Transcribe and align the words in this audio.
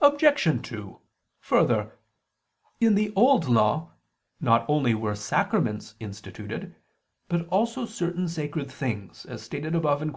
Obj. 0.00 0.62
2: 0.64 1.00
Further, 1.42 1.96
in 2.80 2.96
the 2.96 3.12
Old 3.14 3.48
Law 3.48 3.92
not 4.40 4.68
only 4.68 4.96
were 4.96 5.14
sacraments 5.14 5.94
instituted, 6.00 6.74
but 7.28 7.46
also 7.46 7.86
certain 7.86 8.26
sacred 8.26 8.68
things, 8.68 9.24
as 9.26 9.44
stated 9.44 9.76
above 9.76 10.00
(Q. 10.00 10.06